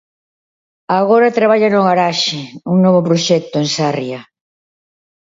Agora 0.99 1.35
traballa 1.37 1.69
no 1.71 1.81
Garaxe, 1.89 2.39
un 2.71 2.77
novo 2.85 3.01
proxecto 3.07 3.55
en 3.63 3.67
Sarria. 3.75 4.21